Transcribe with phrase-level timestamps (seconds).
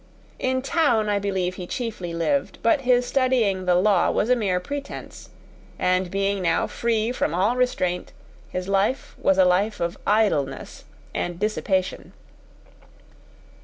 [0.39, 4.59] In town, I believe, he chiefly lived, but his studying the law was a mere
[4.59, 5.29] pretence;
[5.77, 8.11] and being now free from all restraint,
[8.49, 12.13] his life was a life of idleness and dissipation.